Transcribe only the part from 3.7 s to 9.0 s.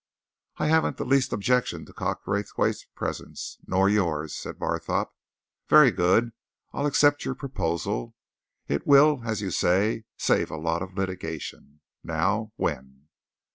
yours," said Barthorpe. "Very good I'll accept your proposal it